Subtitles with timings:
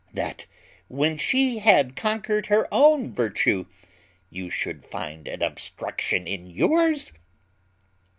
[0.15, 0.47] that,
[0.87, 3.67] when she had conquered her own virtue,
[4.33, 7.13] she should find an obstruction in yours?"